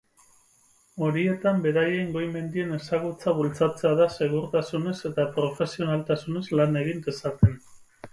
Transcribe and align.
Horietan 1.07 1.59
beraien 1.65 2.07
goi 2.15 2.23
mendien 2.37 2.71
ezagutza 2.77 3.33
bultzatzea 3.39 3.91
da 3.99 4.07
segurtasunez 4.15 4.95
eta 5.11 5.27
profesionaltasunez 5.37 6.43
lan 6.61 6.81
egin 6.83 7.05
dezaten. 7.11 7.55